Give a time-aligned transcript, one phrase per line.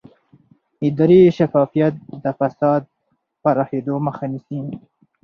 [0.87, 1.93] اداري شفافیت
[2.23, 2.91] د فساد د
[3.43, 4.59] پراخېدو مخه نیسي